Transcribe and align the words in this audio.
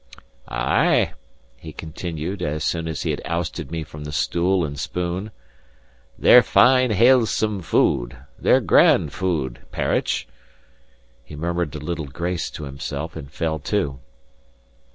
Ay," 0.47 1.13
he 1.57 1.71
continued, 1.71 2.41
as 2.41 2.63
soon 2.63 2.87
as 2.87 3.03
he 3.03 3.11
had 3.11 3.21
ousted 3.23 3.69
me 3.69 3.83
from 3.83 4.03
the 4.03 4.11
stool 4.11 4.65
and 4.65 4.79
spoon, 4.79 5.29
"they're 6.17 6.41
fine, 6.41 6.89
halesome 6.89 7.61
food 7.61 8.17
they're 8.39 8.61
grand 8.61 9.13
food, 9.13 9.59
parritch." 9.71 10.27
He 11.23 11.35
murmured 11.35 11.75
a 11.75 11.79
little 11.79 12.07
grace 12.07 12.49
to 12.49 12.63
himself 12.63 13.15
and 13.15 13.29
fell 13.31 13.59
to. 13.59 13.99